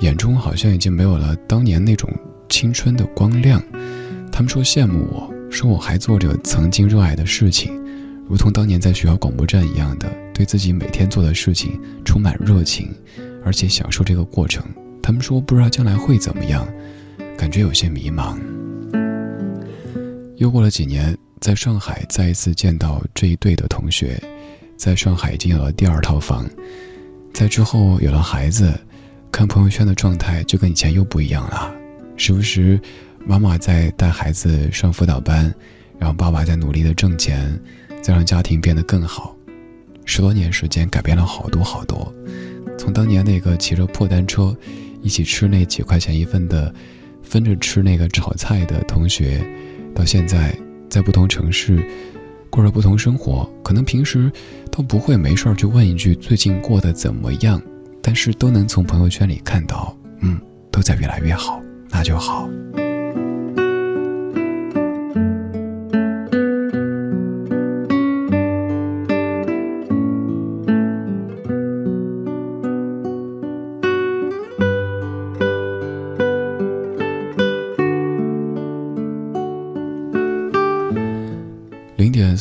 [0.00, 2.08] 眼中好像已经没有了当年那种
[2.48, 3.62] 青春的光亮。
[4.30, 7.72] 他们说羡慕我，说我还做着曾经热爱的事情，
[8.28, 12.94] 如同当年在学校广播站一样的，对自己每天做的事情充满热情，
[13.44, 14.64] 而且享受这个过程。
[15.02, 16.66] 他们说不知道将来会怎么样，
[17.36, 18.38] 感觉有些迷茫。
[20.36, 21.16] 又过了几年。
[21.40, 24.20] 在上海再一次见到这一对的同学，
[24.78, 26.48] 在上海已经有了第二套房，
[27.34, 28.72] 在之后有了孩子，
[29.32, 31.74] 看朋友圈的状态就跟以前又不一样了。
[32.16, 32.80] 时不时，
[33.26, 35.52] 妈妈在带孩子上辅导班，
[35.98, 37.60] 然后爸爸在努力的挣钱，
[38.00, 39.36] 再让家庭变得更好。
[40.04, 42.14] 十多年时间改变了好多好多，
[42.78, 44.56] 从当年那个骑着破单车，
[45.02, 46.72] 一起吃那几块钱一份的，
[47.20, 49.44] 分着吃那个炒菜的同学，
[49.92, 50.56] 到现在。
[50.90, 51.86] 在不同城市，
[52.50, 54.30] 过着不同生活，可能平时
[54.70, 57.60] 都不会没事儿去问一句最近过得怎么样，
[58.02, 60.40] 但是都能从朋友圈里看到，嗯，
[60.70, 62.48] 都在越来越好，那就好。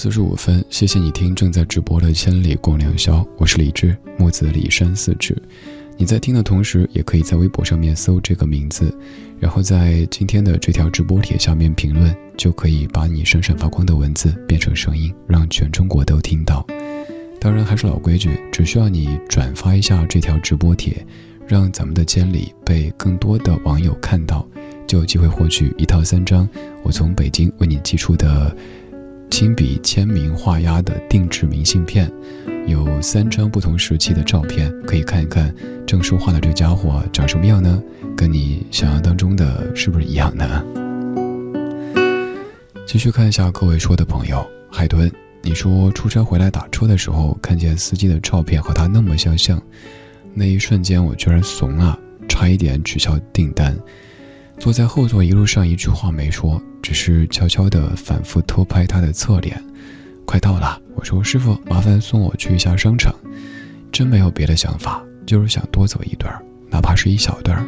[0.07, 5.35] 四十五分，谢谢你听正在直播的《千里共良宵》，我是李志，木子李山四志。
[5.97, 8.97] 你在听的同时，也可以在微博上面搜这个名字，
[9.37, 16.65] 然后在今天的这条直播帖下面评论，就可以把你闪闪发光的文字变成声音，让全中国都听到。
[17.41, 21.05] 当然还是老规矩，只需要你转发一下这条直播帖，
[21.45, 24.47] 让咱们的监理被更多的网友看到，
[24.87, 26.47] 就有机会获取一套三张
[26.81, 28.55] 我从北京为你寄出的
[29.29, 32.11] 亲笔签名画押的定制明信片，
[32.65, 35.53] 有三张不同时期的照片，可以看一看
[35.85, 37.81] 郑说话的这家伙长什么样呢？
[38.15, 40.63] 跟你想象当中的是不是一样呢？
[42.87, 45.11] 继续看一下各位说的朋友，海豚，
[45.43, 49.61] 你说出差回来打车的时候，看见司机的照片和他那么相像，
[50.33, 53.77] 那一瞬间我居然怂了，差一点取消订单。
[54.59, 59.63] 坐在后座一路上一句话没说，只是悄悄地反复偷拍他的侧脸。
[60.25, 63.13] 快到了，我说师傅，麻烦送我去一下商场。
[63.91, 66.33] 真没有别的想法，就是想多走一段
[66.69, 67.65] 哪怕是一小段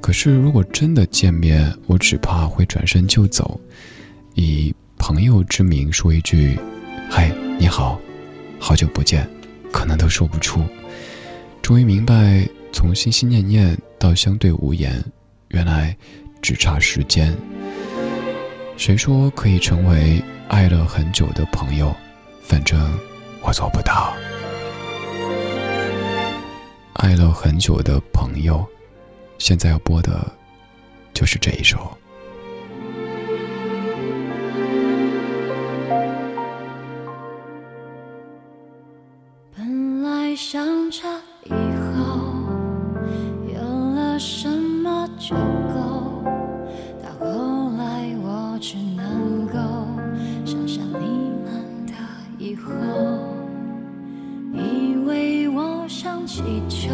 [0.00, 3.58] 可是如果真的见面，我只怕会转身就走。
[4.34, 6.58] 以朋友之名说一句
[7.08, 7.98] ：“嗨，你好，
[8.58, 9.28] 好久不见。”
[9.72, 10.62] 可能都说不出。
[11.62, 15.02] 终于明白，从心心念念到相对无言，
[15.52, 15.96] 原来
[16.40, 17.32] 只差时间。
[18.76, 21.94] 谁说可以成为爱了很久的朋友？
[22.42, 22.78] 反正
[23.42, 24.14] 我做不到。
[26.94, 28.66] 爱了很久的朋友，
[29.38, 30.30] 现在要播的，
[31.14, 31.96] 就是这一首。
[40.34, 41.20] 相差，
[45.22, 46.24] 就够。
[47.00, 49.54] 到后来，我只能够
[50.44, 51.92] 想象你们的
[52.38, 52.72] 以后。
[54.52, 56.90] 以为我像气球，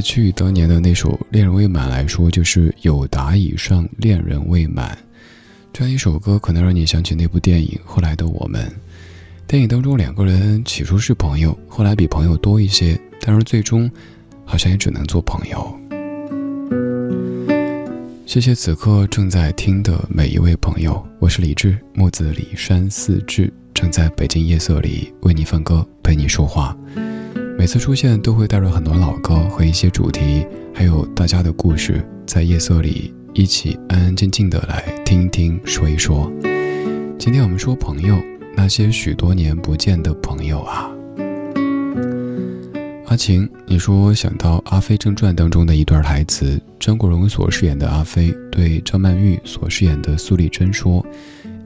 [0.00, 4.96] S.H.E 当年的那首《恋人未满》来说，就是有达以上恋人未满。
[5.72, 8.64] 这样一首歌，可能让你想起那部电影《后来的我们》。
[9.48, 13.90] 电影当中，两个人起初是朋友，后来比朋友多一些，但是最终，
[14.44, 15.80] 好像也只能做朋友。
[18.24, 26.76] 谢谢此刻正在听的每一位朋友，我是李志，木子李山四志，正在北京夜色里为你放歌，陪你说话。
[27.58, 36.32] 每次出现都会带着很多老歌和一些主题，还有大家的故事，在夜色里一起安安静静的来听一听，说一说。
[37.18, 38.16] 今天我们说朋友，
[38.56, 40.88] 那些许多年不见的朋友啊。
[43.06, 51.04] 阿晴，你说想到《阿飞正传》当中的一段台词，张国荣所饰演的阿飞对张曼玉所饰演的苏丽珍说：“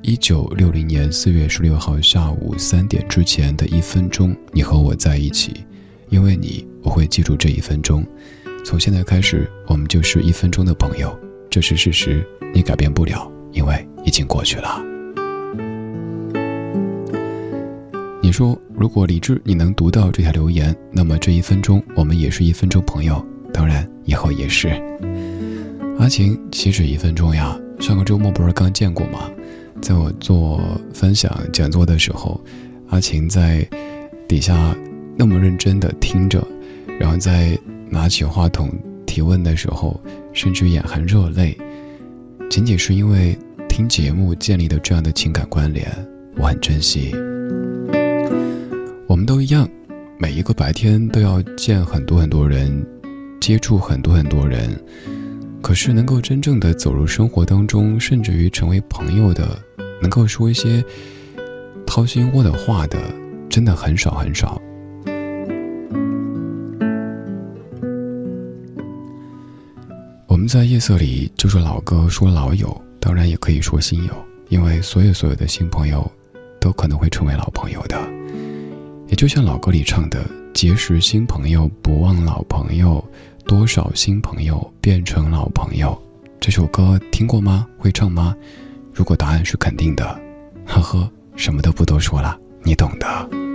[0.00, 5.52] 一九六零年四月十六号下午三点之前的一分钟，你和我在一起。”
[6.12, 8.04] 因为你，我会记住这一分钟。
[8.66, 12.22] 从现在开始，我们就是一分钟的朋友，这是事实，
[12.54, 14.78] 你改变不了，因为已经过去了。
[18.20, 24.68] 你说，如果李智你能读到这条留言，那么这一分钟我们也是一分钟朋友，当然以后也是。
[25.98, 27.58] 阿晴，岂止一分钟呀？
[27.80, 29.30] 上个周末不是刚见过吗？
[29.80, 30.60] 在我做
[30.92, 32.38] 分享讲座的时候，
[32.90, 33.66] 阿晴在
[34.28, 34.76] 底下。
[35.24, 36.44] 那么认真地听着，
[36.98, 37.56] 然后在
[37.88, 38.68] 拿起话筒
[39.06, 40.02] 提问的时候，
[40.32, 41.56] 甚至眼含热泪，
[42.50, 45.86] 仅仅是因为听节目建立的这样的情感关联，
[46.36, 47.14] 我很珍惜。
[49.06, 49.68] 我们都一样，
[50.18, 52.84] 每一个白天都要见很多很多人，
[53.40, 54.76] 接触很多很多人，
[55.62, 59.56] 可是能够真正的走入生活当中，甚至于成为朋友的，
[60.00, 60.84] 能够说一些
[61.86, 62.98] 掏心窝的话的，
[63.48, 64.60] 真的很少很少。
[70.42, 74.12] 们在夜色里就说老歌，说老友，当然也可以说新友，
[74.48, 76.10] 因为所有所有的新朋友，
[76.60, 77.96] 都可能会成为老朋友的。
[79.06, 80.20] 也就像老歌里唱的
[80.52, 83.04] ：“结识新朋友，不忘老朋友，
[83.46, 85.96] 多少新朋友变成老朋友。”
[86.40, 87.64] 这首歌听过吗？
[87.78, 88.34] 会唱吗？
[88.92, 90.20] 如果答案是肯定的，
[90.66, 93.51] 呵呵，什么都不多说了，你懂的。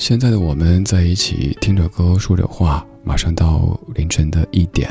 [0.00, 4.88] 现在的我们在一起听着歌说着话，马上到凌晨的一点。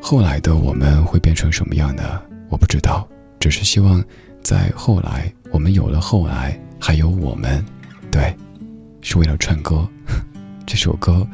[0.00, 2.20] 后来的我们会变成什么样呢？
[2.50, 4.02] 我不知道，只是希望
[4.42, 7.64] 在后来我们有了后来，还有我们，
[8.10, 8.34] 对，
[9.02, 9.88] 是为了唱歌。
[10.66, 11.24] 这首歌，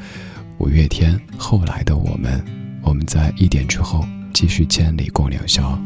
[0.58, 2.38] 五月天《后来的我们》，
[2.82, 4.04] 我们在一点之后
[4.34, 5.76] 继续千里共良宵。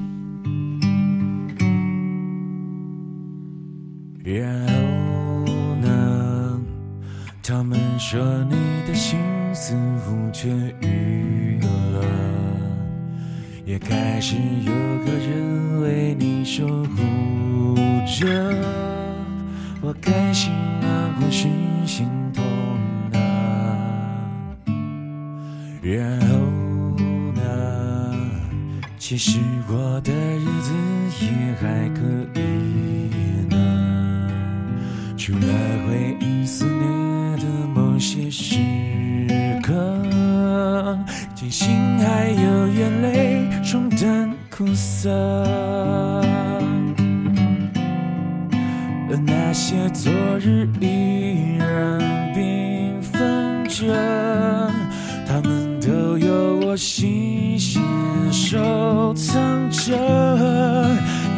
[7.45, 8.55] 他们说你
[8.87, 9.19] 的心
[9.53, 9.75] 似
[10.07, 10.49] 乎痊
[10.81, 12.05] 愈了，
[13.65, 14.73] 也开始有
[15.05, 17.75] 个人为你守护
[18.07, 18.55] 着。
[19.81, 21.49] 我开心啊，或是
[21.85, 22.45] 心痛
[23.13, 23.19] 啊，
[25.83, 26.37] 然后
[27.35, 27.41] 呢？
[28.99, 30.73] 其实我的日子
[31.21, 31.27] 也
[31.61, 32.01] 还可
[32.41, 32.41] 以
[33.51, 34.31] 呢，
[35.17, 35.41] 除了
[35.89, 36.32] 回忆。
[38.03, 38.59] 些时
[39.63, 39.73] 刻，
[41.37, 41.69] 庆幸
[42.01, 45.09] 还有眼泪冲淡苦涩，
[49.09, 52.01] 而那些昨日依然
[52.35, 53.87] 缤纷着，
[55.25, 57.81] 他们都有我细心
[58.33, 59.97] 收藏着。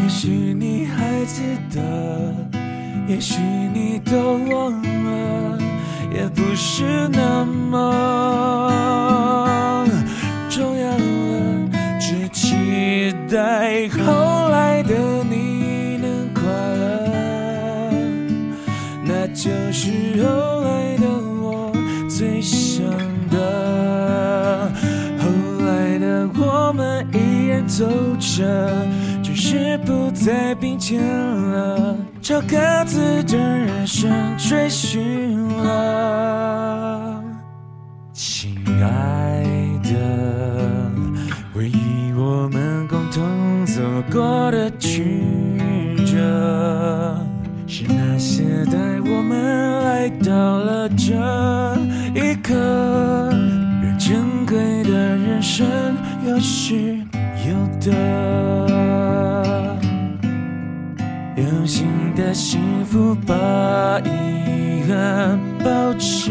[0.03, 1.83] 也许你还记得，
[3.07, 3.39] 也许
[3.75, 5.64] 你都忘了。
[6.55, 7.85] 不是那么
[10.49, 14.95] 重要了，只期待后来的
[15.29, 17.91] 你能快乐，
[19.05, 19.91] 那就是
[20.23, 21.09] 后来的
[21.43, 21.73] 我
[22.09, 22.85] 最想
[23.33, 24.71] 的。
[25.19, 25.27] 后
[25.67, 27.85] 来的我们依然走
[28.21, 28.87] 着，
[29.25, 31.97] 只是不再并肩了。
[32.25, 32.57] 朝各
[32.87, 37.22] 自的人生追寻了，
[38.14, 39.45] 亲爱
[39.83, 40.91] 的，
[41.53, 45.20] 回忆我们共同走过的曲
[46.07, 47.20] 折，
[47.66, 51.12] 是那些带我们来到了这
[52.14, 52.55] 一刻，
[53.83, 55.66] 让珍贵的人生
[56.27, 56.97] 有失
[57.47, 58.54] 有得。
[62.15, 63.35] 的幸福把
[64.01, 66.31] 遗憾抱着，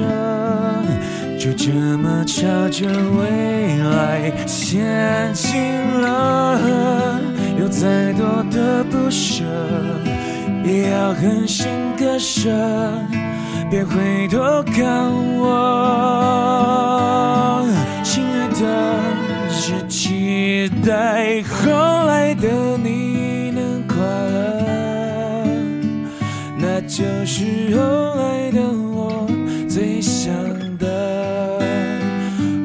[1.38, 5.61] 就这么朝着未来前进
[6.01, 7.19] 了。
[7.59, 9.43] 有再多的不舍，
[10.63, 11.67] 也要狠心
[11.97, 12.49] 割舍，
[13.69, 15.51] 别回头看我，
[18.03, 18.63] 亲爱的，
[19.49, 23.02] 只期待后来的你
[26.95, 27.81] 就是后
[28.13, 28.61] 来的
[28.93, 29.25] 我
[29.67, 30.31] 最想
[30.77, 31.59] 的。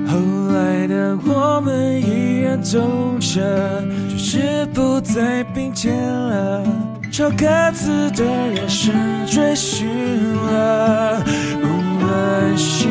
[0.07, 0.19] 后
[0.53, 2.79] 来的我们依然走
[3.19, 6.63] 着，只是不再并肩了，
[7.11, 8.95] 朝各自的人生
[9.27, 9.89] 追寻
[10.35, 11.25] 了。
[11.63, 11.67] 无
[12.05, 12.87] 论是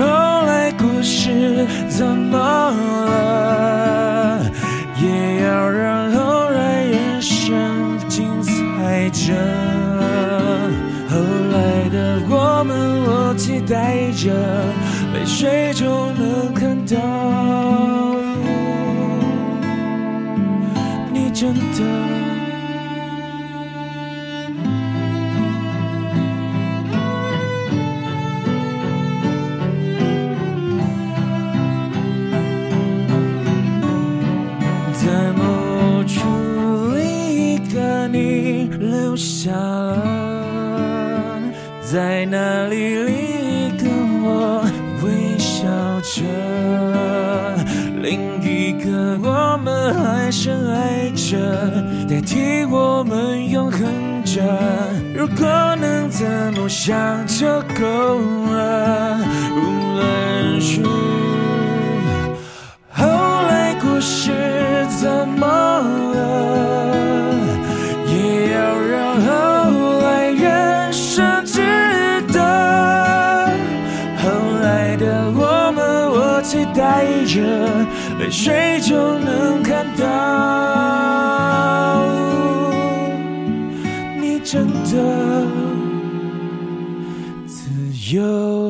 [0.00, 0.06] 后
[0.46, 2.38] 来故事怎么
[3.10, 4.40] 了，
[5.02, 7.52] 也要让后来人生
[8.08, 9.71] 精彩着。
[11.92, 14.32] 的我们，我期待着，
[15.12, 16.96] 泪水中能看到
[21.12, 21.82] 你真的。
[34.94, 36.20] 在某处，
[36.94, 37.02] 另
[37.34, 40.11] 一个你留下了，
[41.92, 43.12] 在那里，另
[43.66, 43.84] 一个
[44.24, 44.64] 我
[45.02, 45.68] 微笑
[46.00, 46.22] 着，
[48.00, 51.36] 另一个我们还深爱着，
[52.08, 53.82] 代替我们永恒
[54.24, 54.40] 着。
[55.14, 56.24] 如果能这
[56.58, 57.46] 么想就
[57.78, 58.18] 够
[58.50, 59.18] 了，
[59.54, 59.60] 无
[59.94, 60.80] 论是。
[62.88, 64.32] 后来故事
[64.98, 65.91] 怎么
[78.32, 80.04] 谁就能看到
[84.18, 85.46] 你真的
[87.46, 87.68] 自
[88.16, 88.61] 由。